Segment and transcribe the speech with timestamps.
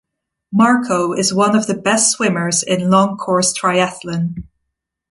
[0.51, 4.45] Marko is one of the best swimmers in long course triathlon.